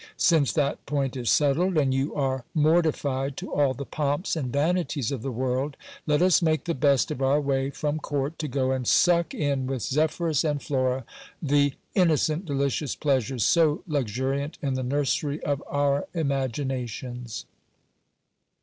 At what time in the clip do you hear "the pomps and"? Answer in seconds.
3.75-4.51